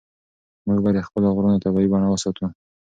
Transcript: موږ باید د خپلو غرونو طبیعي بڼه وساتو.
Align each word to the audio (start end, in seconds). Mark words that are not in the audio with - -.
موږ 0.65 0.77
باید 0.83 0.95
د 0.97 1.05
خپلو 1.07 1.27
غرونو 1.35 1.61
طبیعي 1.65 1.87
بڼه 1.91 2.07
وساتو. 2.09 2.45